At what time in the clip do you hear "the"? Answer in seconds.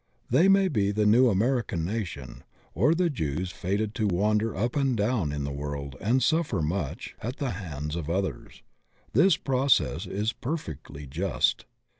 0.89-1.05, 2.95-3.07, 5.43-5.51, 7.37-7.51